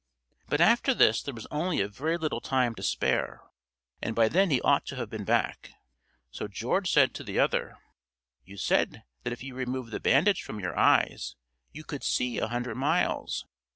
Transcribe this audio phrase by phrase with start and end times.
[0.49, 3.41] But after this there was only a very little time to spare,
[4.01, 5.73] and by then he ought to have been back.
[6.31, 7.77] So George said to the other:
[8.43, 11.35] "You said that if you removed the bandage from your eyes,
[11.71, 13.45] you could see a hundred miles.